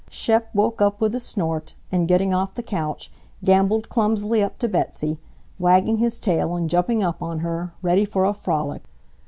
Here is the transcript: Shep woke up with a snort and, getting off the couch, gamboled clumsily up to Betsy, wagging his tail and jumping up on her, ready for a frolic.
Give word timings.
Shep 0.09 0.49
woke 0.55 0.81
up 0.81 0.99
with 0.99 1.13
a 1.13 1.19
snort 1.19 1.75
and, 1.91 2.07
getting 2.07 2.33
off 2.33 2.55
the 2.55 2.63
couch, 2.63 3.11
gamboled 3.43 3.87
clumsily 3.87 4.41
up 4.41 4.57
to 4.57 4.67
Betsy, 4.67 5.19
wagging 5.59 5.97
his 5.99 6.19
tail 6.19 6.55
and 6.55 6.67
jumping 6.67 7.03
up 7.03 7.21
on 7.21 7.41
her, 7.41 7.75
ready 7.83 8.05
for 8.05 8.25
a 8.25 8.33
frolic. 8.33 8.81